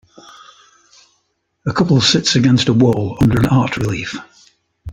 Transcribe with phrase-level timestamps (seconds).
[1.67, 4.17] A couple sits against a wall, under an art relief.